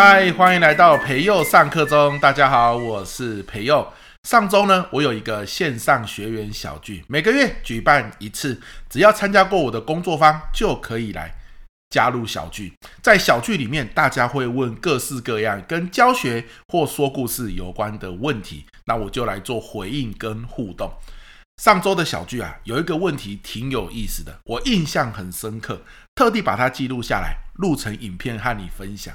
[0.00, 2.16] 嗨，欢迎来到培祐上课中。
[2.20, 3.84] 大家好，我是培祐。
[4.22, 11.34] 上周呢，我有一个线上学员小聚，每个月举办一次，只要参加过我的工作坊，就可以来
[11.90, 12.72] 加入小聚。
[13.02, 20.92] 在小聚里面，大家会问各式各样跟教学或说故事有关的问题，那我就来做回应跟互动。
[21.60, 25.82] 上周的小聚啊，有一个问题挺有意思的，我印象很深刻，
[26.18, 29.14] 特地把它记录下来，录成影片和你分享。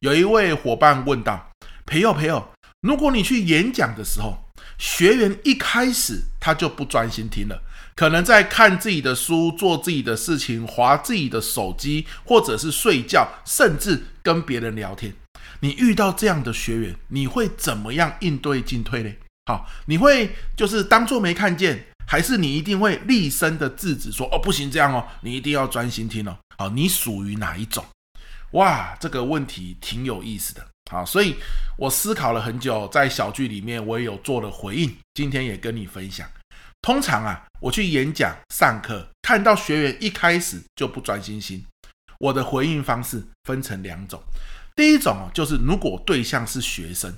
[0.00, 1.50] 有一位伙伴问道
[1.86, 2.46] ：“朋友，朋友，
[2.82, 4.36] 如果你去演讲的时候，
[4.76, 7.62] 学员一开始他就不专心听了，
[7.96, 15.14] 可能在看自己的书、做自己的事情、划自己的手机，或者是睡觉，甚至跟别人聊天。
[15.60, 19.10] 你遇到这样的学员，你会怎么样应对进退呢？”
[19.50, 27.84] 好，你会就是当做没看见，还是你一定会厉声的制止说：“哦，不行，这样哦，你一定要专心听哦。”好，你属于哪一种？
[28.52, 30.66] 哇，这个问题挺有意思的。
[30.90, 31.36] 好，所以
[31.78, 36.28] 我思考了很久，在小剧里面我也有做了回应，今天也跟你分享。
[36.82, 41.64] 通常啊，我去演讲、上课，看到学员一开始就不专心心，
[42.18, 44.22] 我的回应方式分成两种。
[44.76, 47.14] 第一种哦，就是如果对象是学生。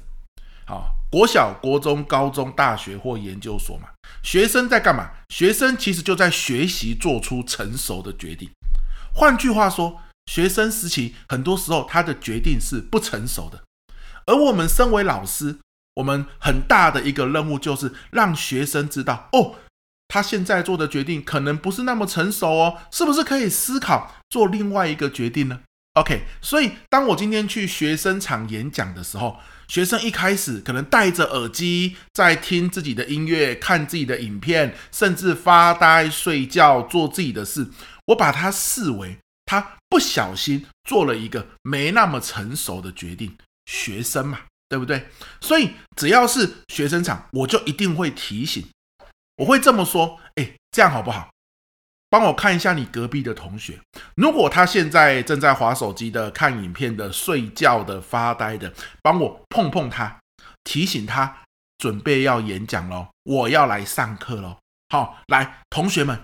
[0.66, 3.88] 好，国小、国中、高中、大学或研究所嘛，
[4.24, 5.10] 学生在干嘛？
[5.28, 8.50] 学生其实就在学习做出成熟的决定。
[9.14, 13.62] 换句话说，学生时期很多时候他的决定是不成熟的。
[14.26, 15.58] 而我们身为老师，
[15.96, 19.56] 我们很大的一个任务就是让学生知道，哦，
[20.08, 25.60] 他现在做的决定可能不是那么成熟哦，是不是可以思考做另外一个决定呢
[25.94, 37.68] ？OK，所以当我今天去学生场演讲的时候，学生一开始可能戴着耳机在听自己的音乐、看自己的影片，甚至发呆、睡觉、做自己的事。
[38.06, 43.36] 我把它视为他不小心做了一个没那么成熟的决定。
[43.66, 45.08] 学生嘛，对不对？
[45.40, 48.66] 所以只要是学生场，我就一定会提醒，
[49.36, 51.30] 我会这么说：哎，这样好不好？
[52.14, 53.80] 帮我看一下你隔壁的同学，
[54.14, 60.20] 如果他现在正在滑手机的、看影片的、睡觉的、发呆的，帮我碰碰他，
[60.62, 61.38] 提醒他
[61.76, 64.58] 准备要演讲喽，我要来上课喽。
[64.90, 66.20] 好，来，同学们，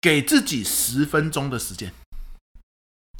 [0.00, 1.92] 给自己十分钟的时间，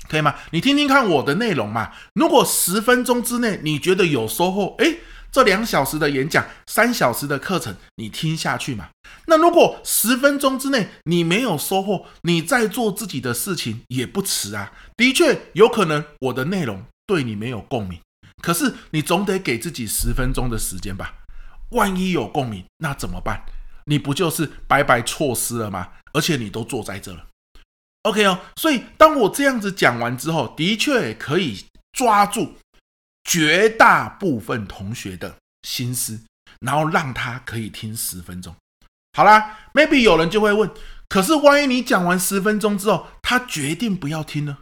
[0.08, 0.34] 可以吗？
[0.52, 1.92] 你听听看我的内容嘛。
[2.14, 5.00] 如果十分钟之内你觉得有收获，诶。
[5.30, 8.88] 这两小时的演讲，三小时的课程，你听下去嘛？
[9.26, 14.72] 那如果十分钟之内你没有收获，你再做自己的事情也不迟啊。
[14.96, 18.00] 的确，有可能我的内容对你没有共鸣，
[18.42, 21.14] 可是你总得给自己十分钟的时间吧？
[21.70, 23.44] 万一有共鸣，那怎么办？
[23.84, 25.88] 你不就是白白错失了吗？
[26.12, 27.26] 而且你都坐在这了
[28.04, 28.40] ，OK 哦。
[28.56, 32.54] 所以当我这样子讲完之后，的确可以抓住。
[33.28, 36.18] 绝大部分同学的心思，
[36.60, 38.56] 然后让他可以听十分钟。
[39.12, 40.70] 好啦，maybe 有人就会问，
[41.10, 44.56] 可是万一你讲完十分钟之后，他决定不要听呢？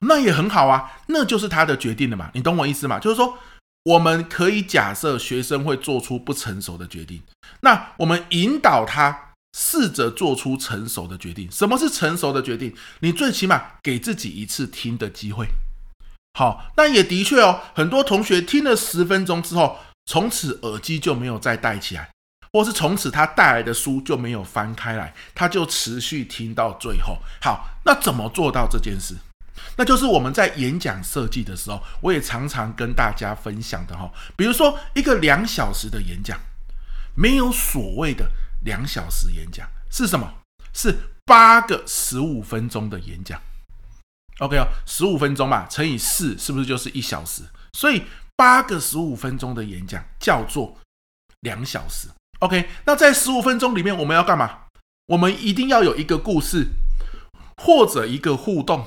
[0.00, 2.30] 那也很好啊，那就是他的决定了嘛。
[2.32, 2.98] 你懂我意思吗？
[2.98, 3.36] 就是说，
[3.82, 7.22] 我们可以假设学生会做出不成熟的决定，
[7.60, 11.50] 那我们引导他试着做出成熟的决定。
[11.52, 12.74] 什么是成熟的决定？
[13.00, 15.48] 你最起码给自己一次听的机会。
[16.38, 19.76] 好，但也的确哦，很多同学听了十分钟之后，
[20.06, 22.10] 从此耳机就没有再戴起来，
[22.52, 27.18] 或是从此他带来的书就没有翻开来，他就持续听到最后。
[27.42, 29.16] 好，那怎么做到这件事？
[29.76, 34.08] 那就是我们在演讲设计的时候，我也常常跟大家分享的哈。
[34.36, 36.38] 比如说一个两小时的演讲，
[37.16, 38.30] 没有所谓的
[38.64, 40.32] 两小时演讲，是什么？
[40.72, 43.40] 是八个十五分钟的演讲。
[44.38, 47.42] OK 哦，十五分钟嘛，乘以四，是不是就是一小时？
[47.72, 48.04] 所以
[48.36, 50.76] 八个十五分钟的演讲叫做
[51.40, 52.08] 两小时。
[52.40, 54.66] OK，那在十五分钟里面，我们要干嘛？
[55.06, 56.68] 我们一定要有一个故事，
[57.56, 58.86] 或者一个互动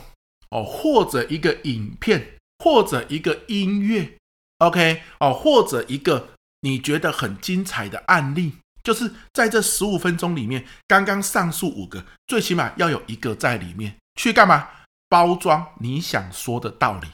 [0.51, 4.17] 哦，或者一个影片，或者一个音乐。
[4.59, 6.29] OK 哦，或者一个
[6.61, 8.53] 你觉得很精彩的案例，
[8.83, 14.69] 就是在这十五分钟里面，刚刚上述五个，最起码要有一个在里面去干嘛？
[15.11, 17.09] 包装你想说的道理。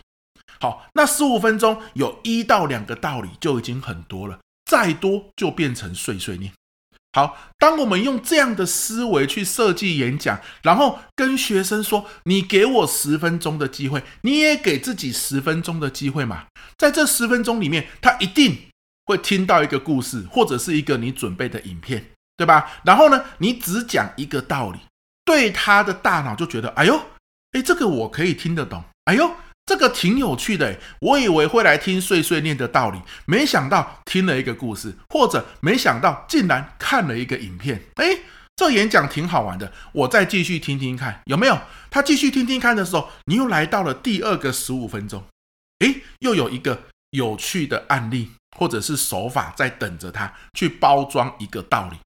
[0.60, 6.54] 好，那十五分钟有一到两个道理就已经很多了，再多就变成碎碎念。
[7.14, 16.46] 好，当我们用这样的思维去设计演讲，然后跟学生说：“你给我十分钟的机会，你也给自己十分钟的机会嘛。”
[16.78, 18.68] 在这十分钟里面，他一定
[19.06, 22.74] 会听到一个故事，或者是一个你准备的影片，对吧？
[22.84, 24.80] 然后呢，你只讲一个道理，
[25.26, 27.02] 对他的大脑就觉得：“哎呦。”
[27.54, 28.84] 哎，这个我可以听得懂。
[29.06, 29.32] 哎呦，
[29.66, 37.84] 这个挺有趣的，我以为会来听碎碎念的道理，没想到听了一个故事，或者没想到竟然看了一个影片。
[37.96, 38.22] 诶，
[38.56, 41.58] 这演讲挺好玩的，我再继续听听看有没有。
[41.90, 45.24] 他继续听听看的时候，你又来到了第二个十五分钟，
[45.80, 51.98] 诶，又有一个有趣的案例或者是手法在等着他去包装一个道理。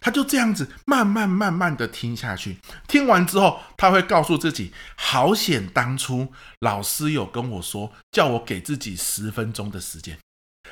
[0.00, 10.18] 他就这样子慢慢慢慢的听下去，听完之后，他会告诉自己：好险当初老师有跟我说，叫我给自己十分钟的时间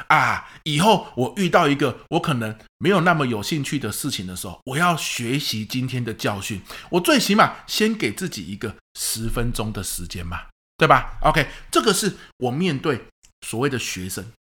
[0.09, 0.49] 啊！
[0.65, 10.43] 以后我遇到一个我可能没有那么有兴趣的事情的时候，我要学习今天的教训，我最起码先给自己一个十分钟的时间嘛，
[10.77, 13.07] 对吧？OK，这个是我面对
[13.47, 14.33] 所谓的学生，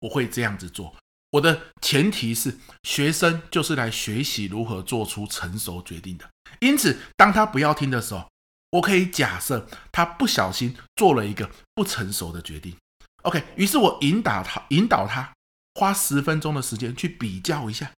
[0.00, 0.94] 我会这样子做。
[1.32, 6.28] 我的前提是，学生就是来学习如何做出成熟决定的。
[6.60, 8.28] 因此，当他不要听的时候，
[8.70, 12.76] 我可以假设他不小心做了一个不成熟的决定。
[13.22, 15.32] OK，于是我引导他，引导他
[15.74, 17.90] 花十分钟的时间去比较一下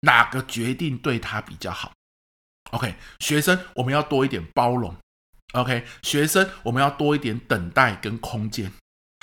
[0.00, 1.92] 哪个决定对他比较好。
[2.72, 4.96] OK，学生，我们要多一点包容。
[5.52, 8.72] OK，学生，我们要多一点等待跟空间。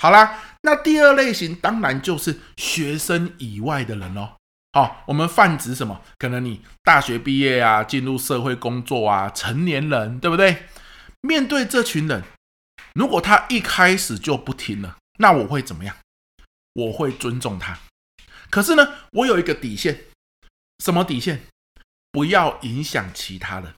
[0.00, 4.30] 好啦，那第二类型当然就是学生以外的人喽。
[4.72, 6.00] 好，我们泛指什么？
[6.16, 10.64] 可能你大学毕业啊，进入社会工作啊，成年人，对不对？
[11.20, 12.22] 面对这群人，
[12.94, 15.94] 如果他一开始就不听了，那我会怎么样？
[16.72, 17.78] 我会尊重他。
[18.48, 20.04] 可是呢，我有一个底线，
[20.82, 21.42] 什么底线？
[22.10, 23.74] 不要影响其他人。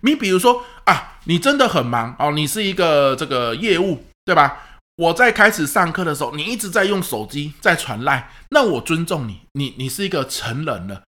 [0.00, 4.65] 你比如说啊，你真的很忙哦，你是一个这个业务，对吧？
[4.96, 11.02] 我在开始上课的时候，你一直在用手机在传赖，那我尊重你，你你是一个成人了，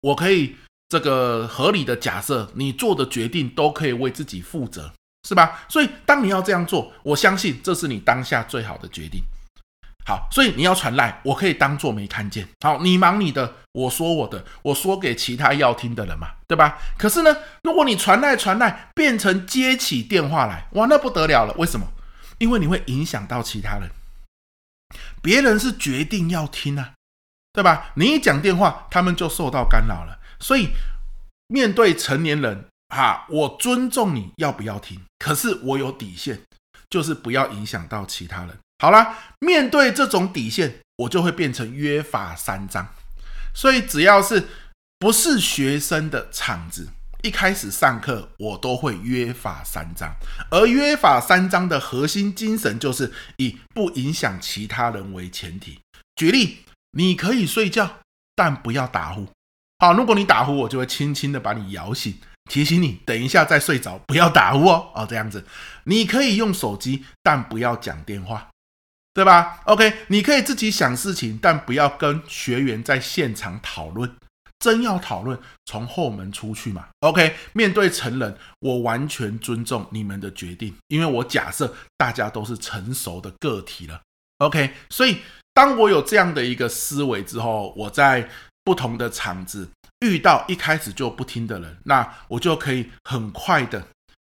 [0.00, 0.56] 我可以
[0.88, 4.90] 这个合理的假设，你做的决定都可以为自己负责，
[5.28, 5.66] 是吧？
[5.68, 9.22] 所以当你要这样做，我相信这是你当下最好的决定。
[10.06, 12.48] 好，所以你要传赖，我可以当做没看见。
[12.62, 16.78] 好，你忙你的，我说我的，我说给其他要听的人嘛，对吧？
[16.96, 21.86] 可是呢，如果你传赖传赖变成接起电话来，哇，那不得了了，为什么？
[22.38, 23.90] 因为你会影响到其他人，
[25.22, 26.94] 别人是决定要听啊，
[27.52, 27.92] 对吧？
[27.94, 30.18] 你一讲电话，他们就受到干扰了。
[30.38, 30.68] 所以
[31.48, 36.40] 面对成年人，哈，我尊重你要不要听，可是我有底线，
[36.90, 38.58] 就是不要影响到其他人。
[38.78, 42.86] 好啦，面对这种底线，我就会变成约法三章。
[43.54, 44.46] 所以只要是
[44.98, 46.88] 不是学生的场子。
[47.22, 50.14] 一开始上课，我都会约法三章，
[50.50, 55.80] 而约法三章的核心精神就是以不影响其他人为前提。
[56.14, 56.58] 举例，
[56.92, 57.98] 你可以睡觉，
[58.34, 59.26] 但不要打呼。
[59.78, 62.18] 好，如果你打呼，我就会轻轻的把你摇醒，
[62.50, 64.90] 提醒你等一下再睡着，不要打呼哦。
[64.94, 65.44] 哦，这样子，
[65.84, 68.48] 你可以用手机，但不要讲电话，
[69.12, 74.14] 对吧？OK，你可以自己想事情，但不要跟学员在现场讨论。
[74.58, 84.00] 真要讨论，从后门出去嘛？OK，面对成人，我完全尊重你们的决定，因为我假设大家都是成熟的个体了。
[84.38, 85.18] OK，所以
[85.52, 88.28] 当我有这样的一个思维之后，我在
[88.64, 89.68] 不同的场子
[90.00, 93.86] 遇到一开始就不听的人，那我就可以很快的。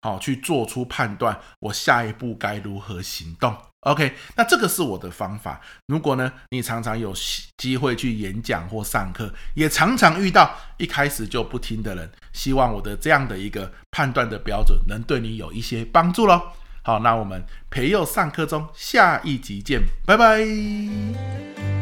[0.05, 5.59] 好，去做出判断，我下一步该如何行动？OK，那这个是我的方法。
[5.87, 7.11] 如果呢，你常常有
[7.57, 16.39] 机会去演讲或上课，也常常遇到一开始就不听的人，希望我的这样的一个判断的标准能对你有一些帮助喽。
[16.83, 21.74] 好，那我们培佑上课中下一集见，拜拜。